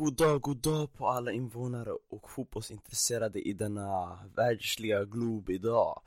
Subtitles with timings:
[0.00, 6.02] god dag, god dag på alla invånare och fotbollsintresserade i denna världsliga glob idag.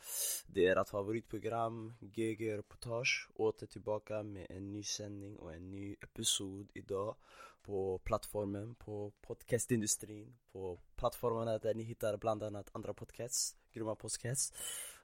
[0.47, 5.95] Det är ert favoritprogram, GG Reportage, åter tillbaka med en ny sändning och en ny
[6.01, 7.15] episod idag
[7.63, 14.53] på plattformen, på podcastindustrin, på plattformarna där ni hittar bland annat andra podcasts, grymma podcasts.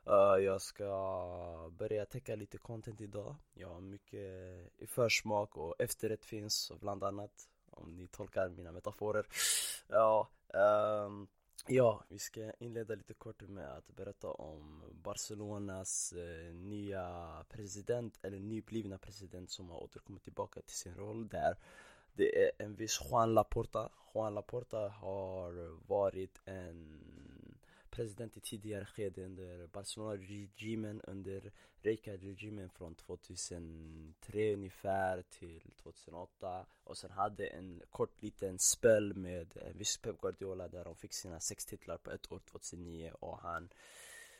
[0.08, 3.36] Uh, jag ska börja täcka lite content idag.
[3.54, 4.20] Jag har mycket
[4.78, 9.26] i försmak och efterrätt finns bland annat om ni tolkar mina metaforer.
[9.88, 10.30] Ja,
[11.06, 11.28] um,
[11.68, 18.40] ja, vi ska inleda lite kort med att berätta om Barcelonas eh, nya president, eller
[18.40, 21.58] nyblivna president som har återkommit tillbaka till sin roll där.
[22.14, 23.90] Det är en viss Juan Laporta.
[24.14, 27.00] Juan Laporta har varit en
[28.00, 31.52] president i tidigare skede under Barcelona-regimen, under
[31.84, 39.68] Reykjavik-regimen från 2003 ungefär till 2008 och sen hade en kort liten spel med eh,
[39.68, 43.38] en viss Pep Guardiola där de fick sina sex titlar på ett år 2009 och
[43.40, 43.70] han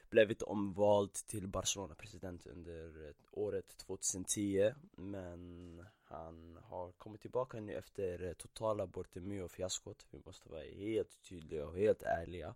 [0.10, 7.74] blev inte omvald till Barcelona-president under eh, året 2010 men han har kommit tillbaka nu
[7.74, 12.56] efter eh, totala Bortemio-fiaskot Vi måste vara helt tydliga och helt ärliga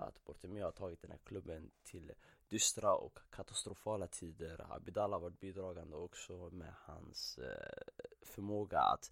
[0.00, 2.12] att Bortomeu har tagit den här klubben till
[2.48, 7.82] dystra och katastrofala tider Abidal har varit bidragande också med hans eh,
[8.22, 9.10] förmåga att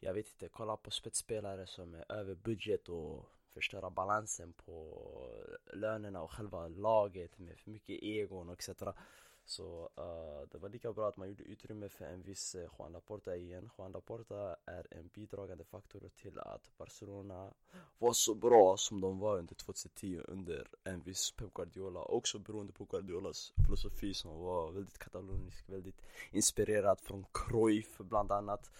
[0.00, 4.98] jag vet inte, kolla på spetsspelare som är över budget och förstöra balansen på
[5.72, 8.68] lönerna och själva laget med för mycket egon etc.
[9.48, 12.92] Så uh, det var lika bra att man gjorde utrymme för en viss eh, Juan
[12.92, 13.70] Laporta igen.
[13.78, 17.52] Juan Laporta är en bidragande faktor till att Barcelona
[17.98, 22.00] var så bra som de var under 2010 under en viss Pep Guardiola.
[22.00, 28.70] Också beroende på Guardiolas filosofi som var väldigt katalonisk, väldigt inspirerad från Cruyff bland annat.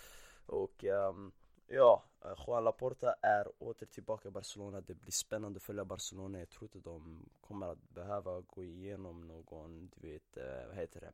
[0.47, 1.33] Och um,
[1.71, 4.81] Ja, eh, Juan Laporta är åter tillbaka i Barcelona.
[4.81, 6.39] Det blir spännande att följa Barcelona.
[6.39, 11.01] Jag tror inte de kommer att behöva gå igenom någon, du vet, eh, vad heter
[11.01, 11.13] det?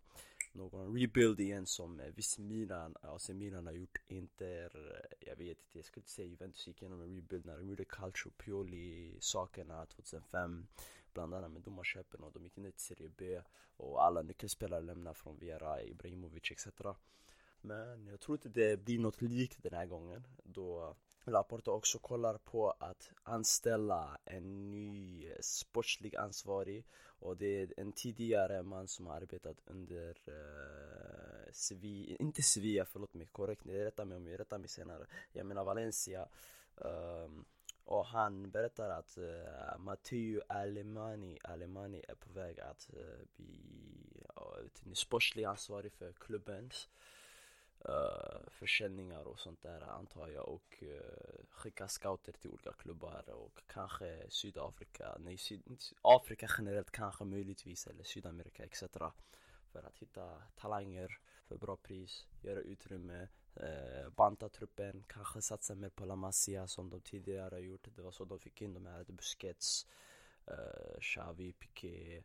[0.53, 3.99] Någon rebuild igen som eh, visst, Milan, AC Milan har gjort.
[4.07, 4.73] Inter,
[5.21, 7.85] jag vet inte, jag skulle inte säga Juventus gick igenom en rebuild när de gjorde
[7.85, 10.67] Calcio Pioli sakerna 2005
[11.13, 13.41] Bland annat med domarköpen och de gick ner till Serie B
[13.77, 16.69] och alla nyckelspelare lämnade från Vera, Ibrahimovic etc
[17.65, 22.39] men jag tror inte det blir något likt den här gången då Laporta också kollar
[22.39, 26.85] på att anställa en ny sportslig ansvarig.
[26.97, 32.85] Och det är en tidigare man som har arbetat under eh, uh, Sevilla, inte Sevilla
[32.85, 35.07] förlåt mig korrekt, rätta mig om jag rättar mig senare.
[35.33, 36.29] Jag menar Valencia.
[36.77, 37.45] Um,
[37.85, 44.23] och han berättar att uh, Matteo Alemani, Alemani är på väg att uh, bli
[44.87, 46.71] uh, sportslig ansvarig för klubben
[47.89, 53.61] uh, försäljningar och sånt där antar jag och uh, skicka scouter till olika klubbar och
[53.67, 55.63] kanske Sydafrika, nej Syd
[56.03, 58.83] Afrika generellt kanske möjligtvis eller Sydamerika etc.
[59.73, 61.19] För att hitta talanger
[61.49, 63.29] för bra pris, göra utrymme,
[63.61, 67.89] uh, banta truppen, kanske satsa mer på La Masia som de tidigare gjort.
[67.97, 69.87] Det var så de fick in de här Busquets,
[70.51, 72.23] uh, Xavi, Piqué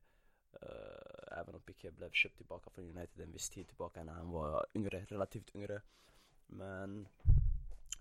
[0.54, 4.32] Uh, även om Piqué blev köpt tillbaka från United en viss tid tillbaka när han
[4.32, 5.82] var yngre, relativt yngre.
[6.48, 7.08] Men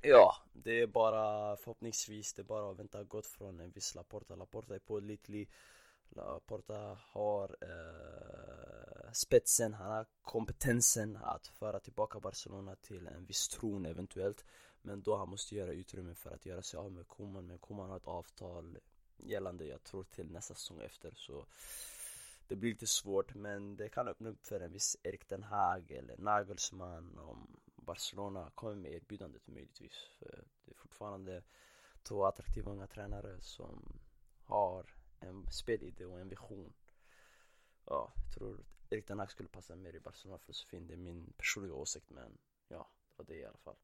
[0.02, 4.34] ja, det är bara förhoppningsvis, det är bara att vänta gott från en viss Laporta.
[4.36, 5.50] Laporta är pålitlig.
[6.08, 13.86] Laporta har eh, spetsen, han har kompetensen att föra tillbaka Barcelona till en viss tron
[13.86, 14.44] eventuellt.
[14.82, 17.46] Men då han måste göra utrymme för att göra sig av med Koman.
[17.46, 18.78] Men Koman har ett avtal
[19.16, 21.12] gällande, jag tror till nästa säsong efter.
[21.16, 21.46] Så
[22.48, 25.90] det blir lite svårt men det kan öppna upp för en viss Erik Den Hag
[25.90, 30.08] eller Nagelsmann om Barcelona kommer med erbjudandet möjligtvis.
[30.18, 31.42] För det är fortfarande
[32.02, 34.00] två attraktiva unga tränare som
[34.42, 36.72] har en spelidé och en vision.
[37.84, 40.86] Ja, jag tror Erik Den Hag skulle passa mer i Barcelona-filosofin.
[40.86, 42.38] Det är min personliga åsikt men
[42.68, 43.76] ja, det var det i alla fall.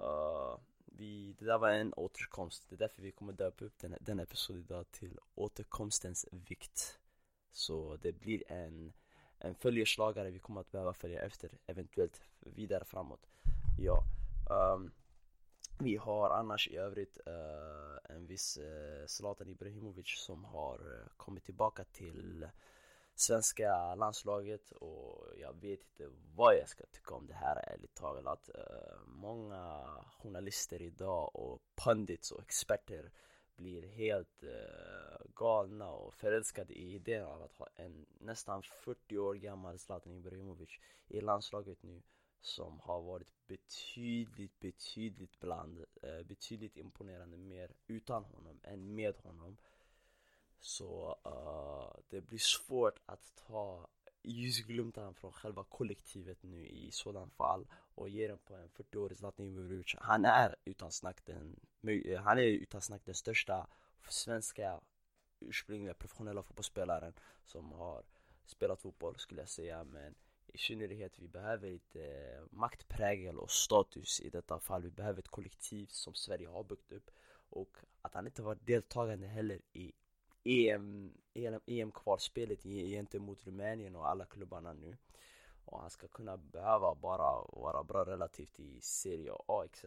[0.00, 3.96] Uh, vi, det där var en återkomst, det är därför vi kommer döpa upp den,
[4.00, 6.98] den episoden idag till återkomstens vikt.
[7.52, 8.92] Så det blir en,
[9.38, 13.26] en följeslagare vi kommer att behöva följa efter eventuellt vidare framåt.
[13.78, 14.02] Ja.
[14.50, 14.90] Um,
[15.80, 21.44] vi har annars i övrigt uh, en viss uh, Zlatan Ibrahimovic som har uh, kommit
[21.44, 22.48] tillbaka till
[23.14, 28.50] svenska landslaget och jag vet inte vad jag ska tycka om det här ärligt talat.
[28.54, 29.84] Uh, många
[30.18, 33.10] journalister idag och pundits och experter
[33.58, 39.34] blir helt uh, galna och förälskade i idén av att ha en nästan 40 år
[39.34, 40.70] gammal Zlatan Ibrahimovic
[41.08, 42.02] i landslaget nu
[42.40, 49.56] som har varit betydligt, betydligt bland, eh, betydligt imponerande mer utan honom än med honom.
[50.60, 53.88] Så uh, det blir svårt att ta
[54.28, 59.46] ljusglimten från själva kollektivet nu i sådant fall och ger den på en 40-årig Zlatan
[59.46, 59.94] Ibrahimovic.
[59.98, 63.66] Han är utan snack den, eh, han är utan snack den största
[64.08, 64.80] svenska
[65.40, 67.12] ursprungliga professionella fotbollsspelaren
[67.44, 68.04] som har
[68.46, 70.14] spelat fotboll skulle jag säga men
[70.46, 74.82] i synnerhet vi behöver lite maktprägel och status i detta fall.
[74.82, 77.10] Vi behöver ett kollektiv som Sverige har byggt upp
[77.50, 79.92] och att han inte var deltagande heller i
[80.48, 81.12] EM,
[81.66, 84.96] EM-kvalspelet e gentemot Rumänien och alla klubbarna nu
[85.64, 89.84] och han ska kunna behöva bara vara bra relativt i Serie A etc.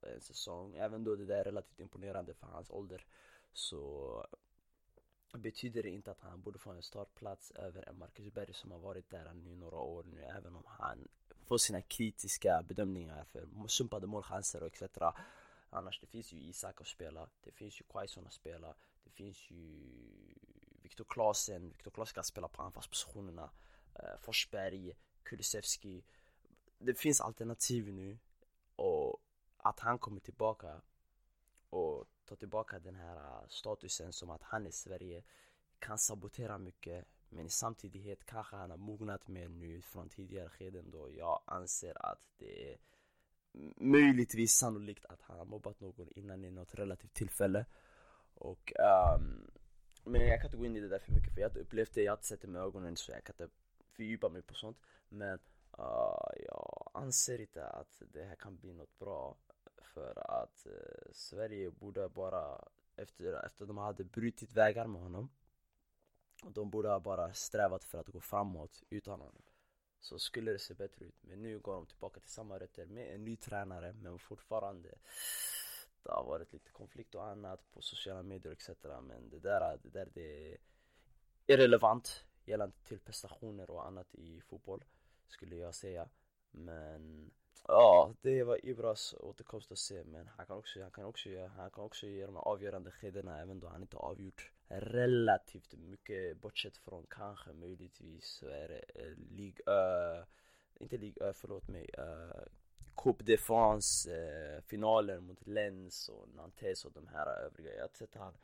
[0.00, 3.06] en säsong även då det där är relativt imponerande för hans ålder
[3.52, 4.26] så
[5.32, 8.78] betyder det inte att han borde få en startplats över en Marcus Berg som har
[8.78, 11.08] varit där nu några år nu även om han
[11.46, 14.98] får sina kritiska bedömningar för sumpade målchanser och etc.
[15.70, 18.74] Annars det finns ju Isak att spela, det finns ju Quaison att spela,
[19.14, 19.94] finns ju
[20.82, 23.50] Viktor Klasen, Viktor Klasen kan spela på anfallspositionerna,
[23.94, 26.04] eh, Forsberg, Kulusevski.
[26.78, 28.18] Det finns alternativ nu.
[28.76, 29.20] Och
[29.56, 30.82] att han kommer tillbaka
[31.70, 35.22] och tar tillbaka den här eh, statusen som att han i Sverige
[35.78, 37.06] kan sabotera mycket.
[37.28, 41.10] Men i samtidighet kanske han har mognat mer nu från tidigare skeden då.
[41.10, 42.78] Jag anser att det är
[43.76, 47.66] möjligtvis sannolikt att han har mobbat någon innan i något relativt tillfälle
[48.34, 48.72] och
[49.14, 49.50] um,
[50.04, 51.60] men jag kan inte gå in i det där för mycket för jag har inte
[51.60, 53.54] upplevt det, jag har inte sett det med ögonen så jag kan inte
[53.96, 54.78] fördjupa mig på sånt.
[55.08, 55.38] Men
[55.78, 59.36] uh, jag anser inte att det här kan bli något bra
[59.82, 62.64] för att uh, Sverige borde bara
[62.96, 65.30] efter, efter de hade brutit vägar med honom
[66.50, 69.42] de borde ha bara strävat för att gå framåt utan honom
[70.00, 71.22] så skulle det se bättre ut.
[71.22, 74.94] Men nu går de tillbaka till samma rötter med en ny tränare men fortfarande
[76.04, 78.70] det har varit lite konflikt och annat på sociala medier etc
[79.02, 80.58] men det där, det där det är
[81.46, 84.84] irrelevant gällande till prestationer och annat i fotboll
[85.26, 86.08] skulle jag säga.
[86.50, 87.30] Men
[87.68, 91.70] Ja, det var Ibras återkomst att se men han kan också, han kan också, han
[91.70, 97.06] kan också ge de avgörande skedena även då han inte avgjort relativt mycket bortsett från
[97.10, 100.24] kanske möjligtvis så är det eh, uh, Ligue uh,
[100.74, 102.42] inte Ligue uh, förlåt mig uh,
[102.96, 107.74] Coupe de France eh, uh, finalen mot Lens och Nantes och de här övriga.
[107.74, 108.34] Jag har sett han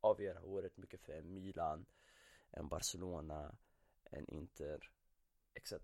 [0.00, 1.86] avgöra oerhört mycket för en Milan,
[2.50, 3.56] en Barcelona,
[4.10, 4.90] en Inter
[5.54, 5.74] etc.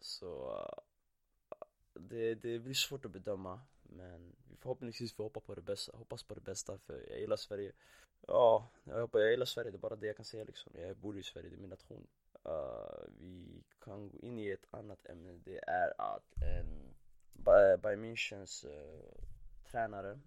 [0.00, 0.64] Så
[1.94, 6.22] det, det blir svårt att bedöma men vi förhoppningsvis får hoppa på det bästa, hoppas
[6.22, 7.72] på det bästa för jag gillar Sverige
[8.26, 10.96] Ja, jag, hoppas, jag gillar Sverige, det är bara det jag kan säga liksom Jag
[10.96, 12.06] bor i Sverige, det är min nation
[12.46, 16.94] uh, Vi kan gå in i ett annat ämne, det är att en
[17.44, 18.70] Bayern eh, Münchens uh,
[19.70, 20.20] tränare.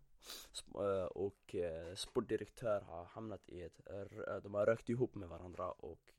[0.75, 3.81] Uh, och uh, sportdirektör har hamnat i ett,
[4.43, 6.13] de har rökt ihop med varandra och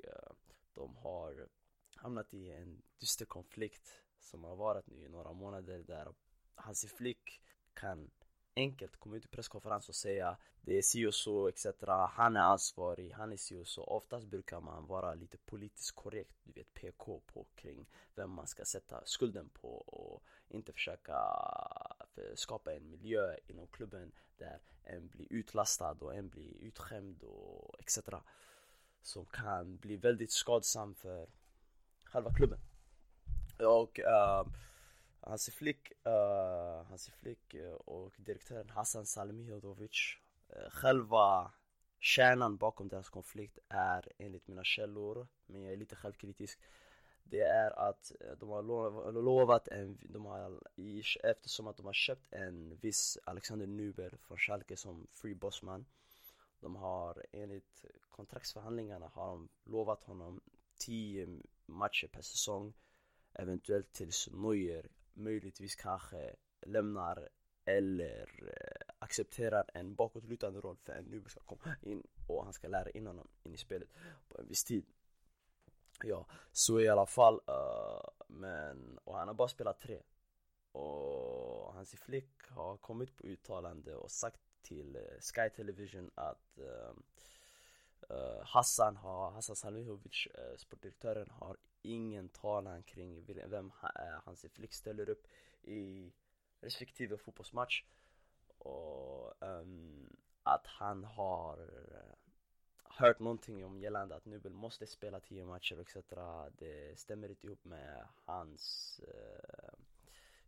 [0.74, 1.48] de har
[1.96, 6.14] hamnat i en dyster konflikt som har varit nu i några månader där
[6.54, 7.40] hans Flick
[7.74, 8.10] kan
[8.56, 11.66] enkelt komma ut till presskonferens och säga det är si och så etc.
[12.10, 13.84] Han är ansvarig, han är si och så.
[13.84, 18.64] Oftast brukar man vara lite politiskt korrekt, du vet PK på kring vem man ska
[18.64, 21.16] sätta skulden på och inte försöka
[22.16, 27.80] eh, skapa en miljö inom klubben där en blir utlastad och en blir utskämd och
[27.80, 27.98] etc.
[29.02, 31.28] Som kan bli väldigt skadsam för
[32.04, 32.58] själva klubben.
[33.58, 34.52] Och uh,
[35.26, 40.16] Hansi Flick, uh, Hansi Flick eh, och direktören Hassan Salmihodovic
[40.56, 41.52] uh, eh, Själva
[42.00, 46.60] kärnan bakom deras konflikt är enligt mina källor, men jag är lite självkritisk
[47.24, 48.62] Det är att de har
[49.12, 50.60] lovat en, de har,
[51.24, 55.86] eftersom att de har köpt en viss Alexander Nuber från Schalke som free bossman
[56.60, 60.40] De har enligt kontraktsförhandlingarna har de lovat honom
[60.78, 61.28] 10
[61.66, 62.74] matcher per säsong
[63.32, 67.28] Eventuellt tills Neuer möjligtvis kanske lämnar
[67.64, 72.68] eller eh, accepterar en bakåtlutande roll för en Nuber ska komma in och han ska
[72.68, 73.88] lära in honom in i spelet
[74.28, 74.84] på en viss tid.
[76.04, 80.02] Ja, så i alla fall, uh, men, och han har bara spelat tre.
[80.72, 86.92] Och hans Flick har kommit på uttalande och sagt till eh, Sky Television att uh,
[88.10, 94.72] Eh, Hassan har, Hassan Salmihovic, eh, sportdirektören, har ingen talan kring vem eh, hans Flick
[94.72, 95.26] ställer upp
[95.62, 96.12] i
[96.60, 97.82] respektive fotbollsmatch
[98.58, 101.70] och um, att han har
[102.84, 105.96] hört någonting om gällande att Nubel måste spela 10 matcher etc.
[106.58, 109.78] Det stämmer inte ihop med hans, uh,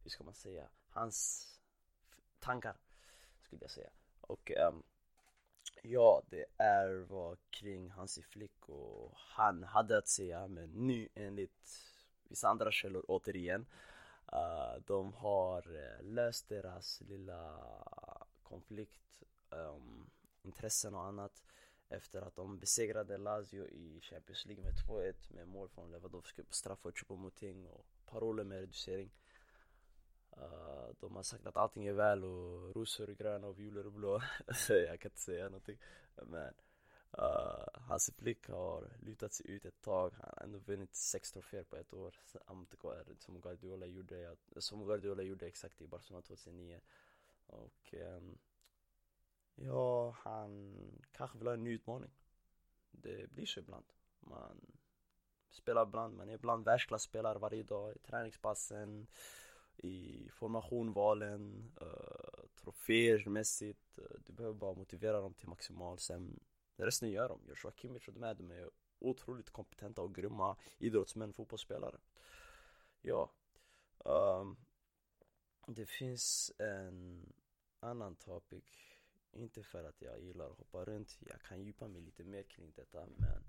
[0.02, 1.46] hur ska man säga, hans
[2.38, 2.76] tankar
[3.40, 3.90] skulle jag säga.
[4.20, 4.82] Och um,
[5.82, 11.78] ja, det är vad kring hans Flick och han hade att säga men nu enligt
[12.28, 13.66] vissa andra källor återigen
[14.32, 17.58] uh, de har eh, löst deras lilla
[18.42, 20.10] konflikt, um,
[20.42, 21.42] intressen och annat
[21.88, 26.54] efter att de besegrade Lazio i Champions League med 2-1 med mål från Lewandowski på
[26.54, 29.10] straff och Choupo-Moting och paroller med reducering.
[30.38, 33.90] Uh, de har sagt att allting är väl och rosor är gröna och violer är
[33.90, 34.20] blå.
[34.68, 35.78] jag kan inte säga någonting.
[36.22, 36.54] Men
[37.18, 40.12] uh, hans blick har lutat sig ut ett tag.
[40.12, 42.20] Han har ändå vunnit sex troféer på ett år.
[43.18, 46.80] Som Guardiola gjorde, som Guardiola gjorde exakt i Barcelona 2009.
[47.46, 48.38] Och um,
[49.54, 50.76] ja, han
[51.12, 52.10] kanske vill ha en ny utmaning.
[52.90, 53.84] Det blir så ibland.
[54.20, 54.60] Man
[55.50, 59.06] spelar ibland, man är ibland världsklasspelare varje dag i träningspassen
[59.78, 63.98] i formationvalen, uh, eh, troféermässigt.
[63.98, 65.98] Eh, du behöver bara motivera dem till maximal.
[65.98, 66.40] Sen
[66.76, 67.40] resten gör de.
[67.48, 71.98] Joshua Kimmich och de här, de är otroligt kompetenta och grymma idrottsmän, fotbollsspelare.
[73.02, 73.30] Ja.
[73.98, 74.56] Um,
[75.66, 77.32] det finns en
[77.80, 78.64] annan topic.
[79.32, 81.18] Inte för att jag gillar att hoppa runt.
[81.20, 83.44] Jag kan djupa mig lite mer kring detta men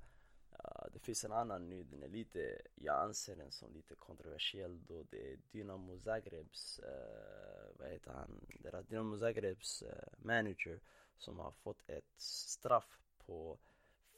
[0.64, 4.86] Uh, det finns en annan nu, den är lite, jag anser den som lite kontroversiell
[4.86, 10.80] då det är Dynamo Zagrebs, uh, vad heter han, deras Dynamo Zagrebs uh, manager
[11.18, 13.60] som har fått ett straff på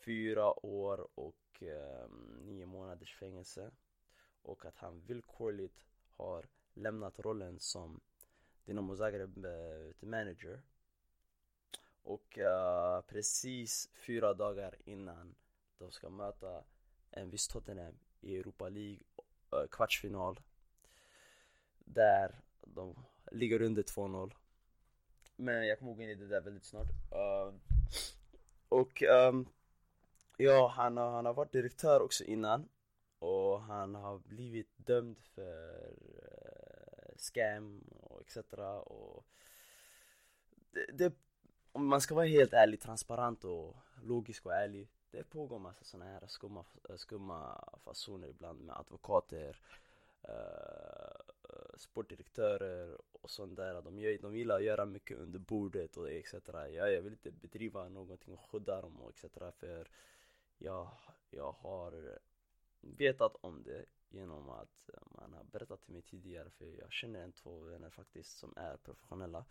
[0.06, 3.72] fyra år och um, nio månaders fängelse.
[4.42, 5.86] Och att han villkorligt
[6.18, 8.00] har lämnat rollen som
[8.66, 10.62] Dynamo Zagreb eh, manager.
[12.04, 12.40] Och
[13.08, 15.36] precis fyra dagar innan
[15.80, 16.64] de ska möta
[17.12, 19.00] en viss Tottenham i Europa League
[19.52, 20.40] eh, kvartsfinal.
[21.80, 24.34] Där de ligger under 2-0.
[25.36, 26.88] Men jag kommer gå in i det där väldigt snart.
[27.12, 27.54] Uh,
[28.70, 29.50] och um,
[30.38, 32.70] ja, han har, han har varit direktör också innan.
[33.20, 38.38] Och han har blivit dömd för uh, scam och etc.
[38.86, 39.26] Och
[40.72, 41.14] det, det,
[41.72, 46.12] om man ska vara helt ärlig, transparent och logisk och ärlig det pågår massa sådana
[46.12, 49.60] här skumma, eh, skumma fasoner ibland med advokater,
[50.22, 51.16] eh,
[51.50, 53.82] eh, sportdirektörer och sånt där.
[53.82, 56.34] De, gör, de gillar att göra mycket under bordet och etc.
[56.54, 59.26] Ja, jag vill inte bedriva någonting och skydda dem och etc.
[59.60, 59.88] För
[60.58, 60.90] jag,
[61.30, 62.20] jag har
[62.82, 67.32] vetat om det genom att man har berättat till mig tidigare för jag känner en
[67.32, 69.46] två vänner faktiskt som är professionella.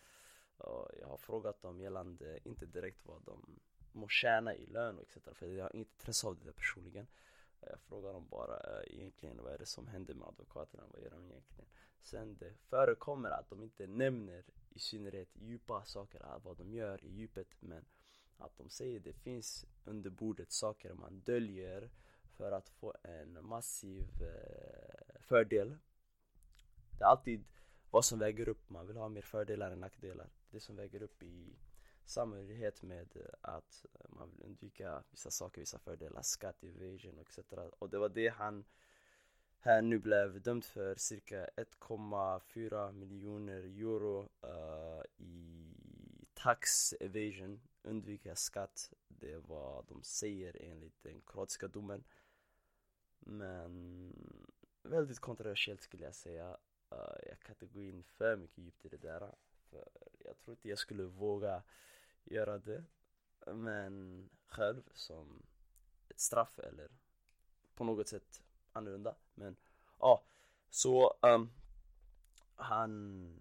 [0.56, 3.60] Och jag har frågat dem gällande, inte direkt vad de
[3.98, 5.28] må tjäna i lön och etc.
[5.32, 7.06] För jag har inte intresse av det där personligen.
[7.60, 11.02] Eh, jag frågar dem bara eh, egentligen vad är det som händer med advokaterna, vad
[11.02, 11.66] gör de egentligen?
[12.02, 17.04] Sen det förekommer att de inte nämner i synnerhet djupa saker, eh, vad de gör
[17.04, 17.84] i djupet men
[18.36, 21.90] att de säger det finns under bordet saker man döljer
[22.36, 24.04] för att få en massiv
[25.20, 25.76] fördel.
[26.98, 27.44] Det är alltid
[27.90, 30.30] vad som väger upp, man vill ha mer fördelar än nackdelar.
[30.50, 31.56] Det som väger upp i
[32.08, 37.38] samhörighet med eh, att man vill undvika vissa saker, vissa fördelar, skatt, evasion etc.
[37.78, 38.64] Och det var det han
[39.60, 45.74] här nu blev dömd för cirka 1,4 miljoner euro uh, i
[46.34, 48.92] tax evasion, undvika skatt.
[49.08, 52.04] Det är vad de säger enligt den kroatiska domen.
[53.18, 54.12] Men
[54.82, 56.48] väldigt kontroversiellt skulle jag säga.
[56.92, 59.34] Uh, jag kan inte gå in för mycket djupt i det där.
[59.70, 59.88] För
[60.18, 61.62] jag tror inte jag skulle våga
[62.30, 62.84] göra det.
[63.46, 65.42] Men själv som
[66.08, 66.88] ett straff eller
[67.74, 68.42] på något sätt
[68.72, 69.16] annorlunda.
[69.34, 69.56] Men
[69.98, 70.24] ja,
[70.70, 71.50] så um,
[72.54, 73.34] han,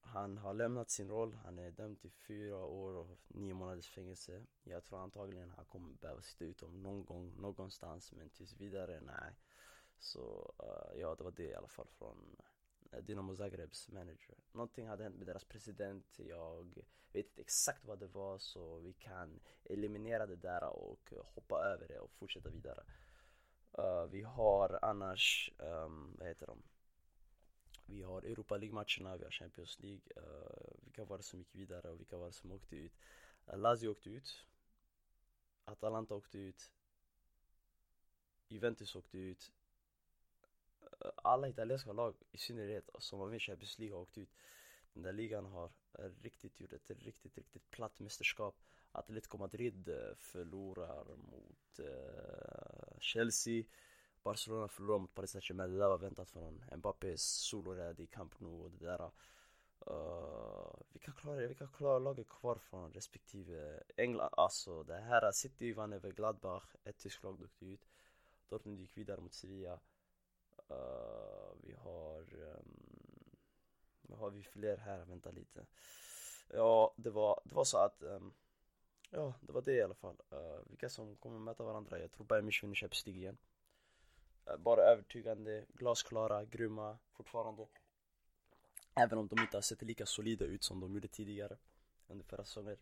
[0.00, 1.34] han har lämnat sin roll.
[1.34, 4.46] Han är dömd till fyra år och nio månaders fängelse.
[4.64, 8.12] Jag tror antagligen han kommer behöva sitta ut om någon gång, någonstans.
[8.12, 9.36] Men tills vidare, nej.
[9.98, 12.36] Så uh, ja, det var det i alla fall från
[12.94, 14.36] Eh, Dinamo Zagrebs manager.
[14.52, 16.74] Någonting hade hänt med deras president, jag
[17.12, 21.88] vet inte exakt vad det var så vi kan eliminera det där och hoppa över
[21.88, 22.84] det och fortsätta vidare.
[23.78, 26.62] Uh, vi har annars, um, vad heter de?
[27.86, 30.02] Vi har Europa League-matcherna, vi har Champions League.
[30.16, 32.92] Uh, vilka var det som gick vidare och vilka var det som åkte ut?
[33.48, 34.46] Uh, Lazio åkte ut.
[35.64, 36.72] Atalanta åkte ut.
[38.48, 39.52] Juventus åkte ut
[41.16, 44.30] alla italienska lag i synnerhet som var med i Champions League har åkt ut.
[44.92, 45.72] Den där ligan har
[46.22, 48.56] riktigt gjort ett riktigt, riktigt platt mästerskap.
[48.92, 53.64] Atletico Madrid eh, förlorar mot uh, Chelsea.
[54.22, 58.64] Barcelona förlorar mot Paris Saint-Germain, det där var väntat från Mbappés soloräd i Camp Nou
[58.64, 59.10] och det där.
[59.90, 64.30] Uh, Vilka klarar, vilka klarar laget kvar från respektive England?
[64.32, 67.88] Alltså det här City vann över Gladbach, ett tyskt lag åkte ut.
[68.48, 69.80] Dortmund gick vidare mot Sevilla
[70.70, 73.36] uh, Vi har um,
[74.02, 75.04] Vad har vi fler här?
[75.04, 75.66] Vänta lite
[76.48, 78.32] Ja, det var, det var så att um,
[79.10, 80.16] Ja, det var det i alla fall.
[80.32, 81.98] Uh, vilka som kommer möta varandra.
[81.98, 83.36] Jag tror Bayern München vinner Champions League igen.
[84.50, 87.66] Uh, bara övertygande, glasklara, grymma fortfarande.
[88.94, 91.56] Även om de inte har sett lika solida ut som de gjorde tidigare
[92.06, 92.76] under förra säsongen.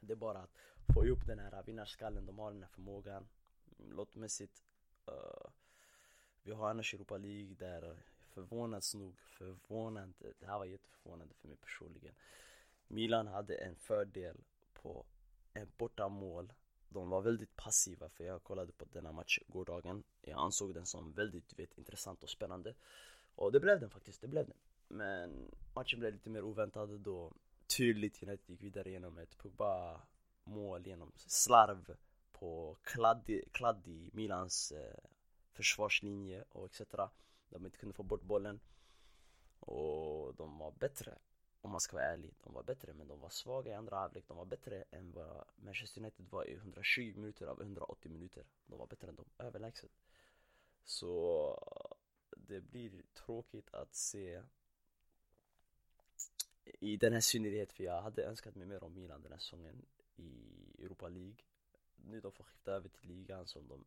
[0.00, 0.56] Det är bara att
[0.94, 3.28] få ihop den här vinnarskallen, de har den här förmågan.
[3.78, 4.62] Låtmässigt
[5.08, 5.50] Uh,
[6.46, 7.96] vi har annars Europa League där
[8.34, 12.14] förvånads nog, förvånande, det här var jätteförvånande för mig personligen.
[12.88, 14.36] Milan hade en fördel
[14.72, 15.06] på
[15.52, 16.52] en bortamål.
[16.88, 20.04] De var väldigt passiva för jag kollade på denna match gårdagen.
[20.20, 22.74] Jag ansåg den som väldigt vet, intressant och spännande.
[23.34, 24.56] Och det blev den faktiskt, det blev den.
[24.88, 27.32] Men matchen blev lite mer oväntad då
[27.76, 30.00] Tydligt United gick vidare genom ett Pogba
[30.44, 31.96] mål genom slarv
[32.32, 35.10] på kladdig, kladdig Milans eh,
[35.56, 36.82] försvarslinje och etc.
[37.48, 38.60] De inte kunde få bort bollen
[39.60, 41.18] och de var bättre
[41.60, 44.24] om man ska vara ärlig, de var bättre men de var svaga i andra halvlek.
[44.28, 48.44] De var bättre än vad Manchester United var i 120 minuter av 180 minuter.
[48.66, 49.90] De var bättre än dem, överlägset.
[50.84, 51.58] Så
[52.36, 54.42] det blir tråkigt att se
[56.64, 59.86] i den här synnerhet för jag hade önskat mig mer om Milan den här säsongen
[60.16, 61.44] i Europa League.
[61.96, 63.84] Nu de får skifta över till ligan som de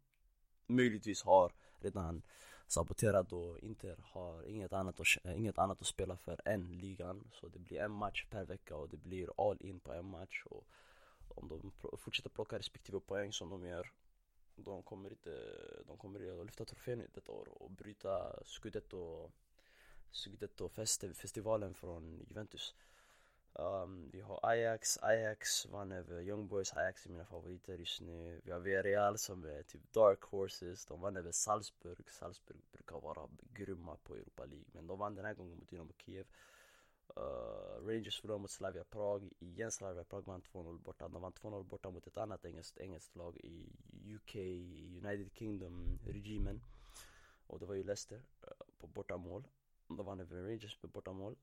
[0.70, 2.22] möjligtvis har redan
[2.68, 7.28] saboterat och Inter har inget annat, att, inget annat att spela för än ligan.
[7.32, 10.44] Så det blir en match per vecka och det blir all in på en match.
[10.46, 10.68] Och
[11.28, 13.92] om de fortsätter plocka respektive poäng som de gör
[14.66, 15.32] de kommer inte,
[15.88, 19.32] de kommer att lyfta trofén detta år och bryta Scudetto
[20.12, 20.70] Scudetto
[21.14, 22.76] festivalen från Juventus.
[23.54, 28.42] Um, vi har Ajax, Ajax vann över Young Boys, Ajax är mina favoriter just nu.
[28.44, 32.10] Vi har Villarreal som är typ dark horses, de vann över Salzburg.
[32.10, 35.94] Salzburg brukar vara grymma på Europa League men de vann den här gången mot Dynamo
[36.06, 36.26] Kiev.
[37.18, 41.08] Uh, Rangers förlorade mot Slavia Prag, igen Slavia Prag vann 2-0 borta.
[41.08, 43.70] De vann 2-0 borta mot ett annat engelskt, engelskt lag i
[44.16, 44.36] UK,
[45.06, 46.62] United Kingdom, regimen.
[47.48, 49.48] Och det var ju Leicester uh, på bortamål.
[49.88, 51.36] De vann över Rangers på bortamål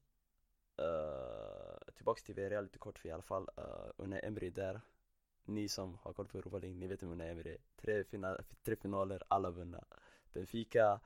[0.80, 4.80] uh, tillbaks till VRL lite kort för i alla fall uh, Unai Emery där.
[5.44, 8.76] Ni som har koll på Europa League, ni vet vem Unai Emery tre, final, tre
[8.76, 9.84] finaler, alla vunna.
[10.32, 11.00] Benfica,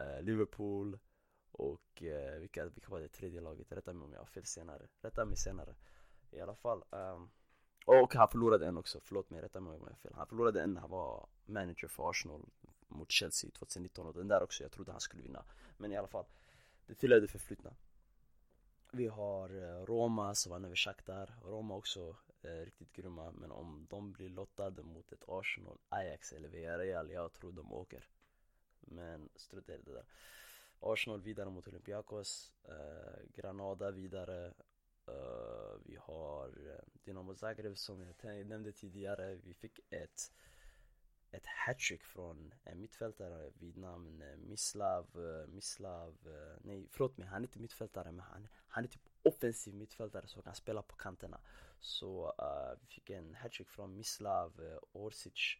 [0.00, 0.98] uh, Liverpool
[1.52, 3.72] och uh, vilka, vilka var det tredje laget?
[3.72, 4.86] Rätta mig om jag har fel senare.
[5.00, 5.74] Rätta mig senare.
[6.30, 7.30] I alla fall um,
[7.86, 10.14] Och han förlorade en också, förlåt mig, rätta mig om jag har fel.
[10.14, 10.74] Han förlorade en.
[10.74, 12.48] När han var manager för Arsenal
[12.88, 15.44] mot Chelsea 2019 och den där också, jag trodde han skulle vinna.
[15.76, 16.24] Men i alla fall
[16.86, 17.74] Det tillhör det förflutna
[18.92, 21.34] vi har eh, Roma som vann över Shakhtar.
[21.44, 23.32] Roma också eh, riktigt grymma.
[23.32, 28.08] Men om de blir lottade mot ett Arsenal, Ajax eller Villarreal, jag tror de åker.
[28.80, 30.04] Men strunt i det där.
[30.80, 32.52] Arsenal vidare mot Olympiakos.
[32.64, 34.46] Eh, Granada vidare.
[35.06, 39.34] Eh, vi har Dynamo Dinamo Zagreb som jag nämnde tidigare.
[39.34, 40.32] Vi fick ett
[41.30, 46.16] ett hattrick från en mittfältare vid namn eh, Mislav, eh, Mislav,
[46.62, 50.42] nej förlåt mig, han är inte mittfältare men han, han är typ offensiv mittfältare som
[50.42, 51.40] kan spela på kanterna.
[51.80, 55.56] Så uh, vi fick en hattrick från Mislav uh, Orsic.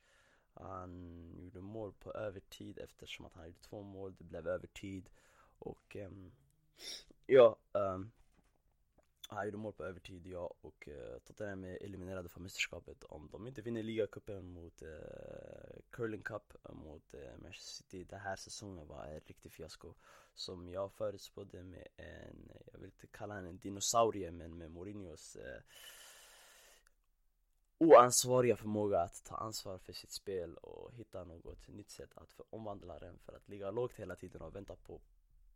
[0.54, 5.10] Han gjorde mål på övertid eftersom att han gjorde två mål, det blev övertid.
[5.58, 6.32] Och um,
[7.26, 8.10] ja, um,
[9.28, 13.46] han gjorde mål på övertid, ja, och eh, Tottenham är eliminerade från mästerskapet om de
[13.46, 18.04] inte vinner ligacupen mot eh, Curling Cup mot eh, Manchester City.
[18.04, 19.94] Den här säsongen var en riktig fiasko
[20.34, 25.36] som jag förutspådde med en, jag vill inte kalla henne en dinosaurie, men med Mourinhos
[25.36, 25.62] eh,
[27.78, 32.98] oansvariga förmåga att ta ansvar för sitt spel och hitta något nytt sätt att omvandla
[32.98, 35.00] den för att ligga lågt hela tiden och vänta på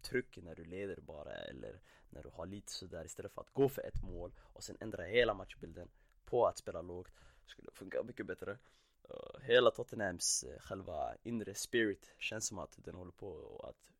[0.02, 3.68] tryck när du leder bara eller när du har lite sådär istället för att gå
[3.68, 5.88] för ett mål och sen ändra hela matchbilden
[6.24, 7.12] på att spela lågt
[7.46, 8.58] skulle funka mycket bättre.
[9.10, 13.92] Eh, hela Tottenhams eh, själva inre spirit känns som att den håller på att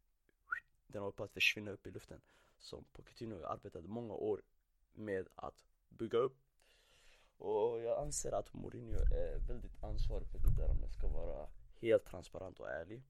[0.86, 2.20] den håller på att försvinna upp i luften.
[2.58, 4.42] Som Pochettino arbetade många år
[4.92, 6.38] med att bygga upp.
[7.38, 11.48] Och jag anser att Mourinho är väldigt ansvarig för det där om jag ska vara
[11.80, 13.02] helt transparent och ärlig.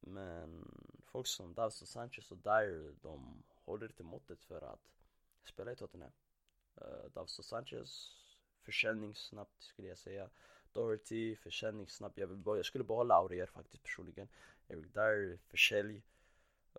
[0.00, 0.68] Men
[1.12, 4.80] folk som Davison Sanchez och Dyer, de håller inte måttet för att
[5.44, 6.12] spela i Tottenham.
[6.76, 8.10] Eh, uh, Davison Sanchez,
[8.62, 10.30] försäljning snabbt skulle jag säga.
[10.72, 12.18] Doherty, försäljningssnabbt.
[12.18, 14.28] Jag, vill, jag skulle behålla Aurier faktiskt personligen.
[14.68, 16.02] Eric Dyer, försälj.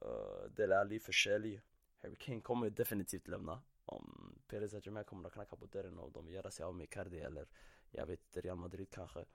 [0.02, 1.62] Uh, eh, Dele Alli, försälj.
[2.02, 3.62] Harry Kane kommer definitivt lämna.
[3.86, 6.90] Om Perez Saint-Germain kommer att knacka på dörren och de vill göra sig av med
[6.90, 7.48] Cardi eller
[7.92, 9.26] jag vet inte, Real Madrid kanske.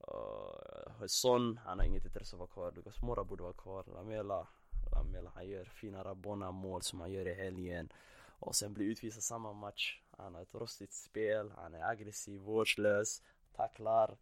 [0.00, 2.76] Uh, Son, han har inget intresse av att vara kvar.
[2.76, 3.84] Lucas Mora borde vara kvar.
[3.94, 4.46] Lamela,
[4.92, 7.92] Lamela han gör fina Rabona mål som han gör i helgen.
[8.40, 10.00] Och sen blir utvisad samma match.
[10.10, 14.16] Han har ett rostigt spel, han är aggressiv, vårdslös, tacklar,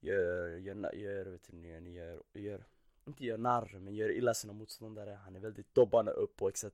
[0.00, 2.64] gör, gör, gör, vet ni, gör, gör, gör
[3.10, 5.18] inte gör narr, men gör illa sina motståndare.
[5.24, 6.64] Han är väldigt dobbande upp och etc.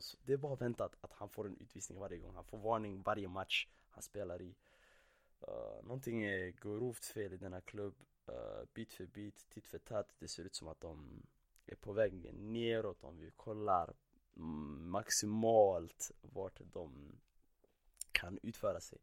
[0.00, 2.34] Så det bara väntat att han får en utvisning varje gång.
[2.34, 4.54] Han får varning varje match han spelar i.
[5.48, 7.94] Uh, någonting är grovt fel i denna klubb.
[8.28, 10.14] Uh, bit för bit, titt för tatt.
[10.18, 11.22] Det ser ut som att de
[11.66, 13.94] är på väg neråt om vi kollar
[14.34, 17.18] maximalt vart de
[18.12, 18.98] kan utföra sig.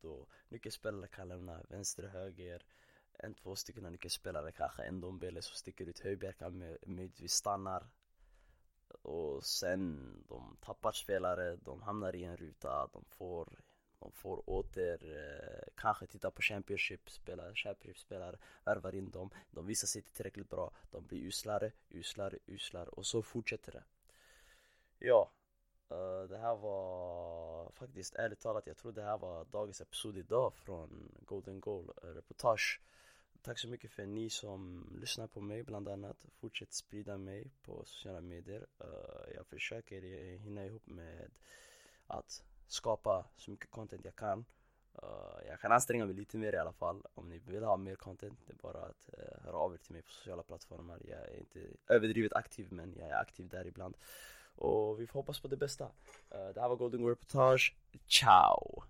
[0.00, 2.64] Då nyckelspelare kan lämna vänster höger.
[3.12, 7.90] En, två stycken nyckelspelare kanske, en Dombele som sticker ut, Höjberg kan möjligtvis stannar.
[9.02, 13.60] Och sen, de tappar spelare, de hamnar i en ruta, de får
[14.10, 19.86] får åter eh, kanske titta på Championship spelare, Championship spelare, värvar in dem, de visar
[19.86, 23.84] sig inte tillräckligt bra, de blir uslare, uslare, uslare och så fortsätter det.
[24.98, 25.32] Ja,
[25.90, 30.54] eh, det här var faktiskt ärligt talat, jag tror det här var dagens episod idag
[30.54, 32.80] från Golden Goal reportage.
[33.42, 36.16] Tack så mycket för ni som lyssnar på mig bland annat.
[36.40, 38.66] Fortsätt sprida mig på sociala medier.
[38.84, 40.02] Uh, jag försöker
[40.38, 41.30] hinna ihop med
[42.06, 44.44] att skapa så mycket content jag kan.
[45.02, 47.02] Uh, jag kan anstränga mig lite mer i alla fall.
[47.14, 49.92] Om ni vill ha mer content, det är bara att uh, höra av er till
[49.92, 50.98] mig på sociala plattformar.
[51.04, 53.96] Jag är inte överdrivet aktiv, men jag är aktiv där ibland.
[54.56, 55.84] Och vi får hoppas på det bästa.
[55.84, 57.76] Uh, det här var Golden Reportage.
[58.08, 58.82] Ciao!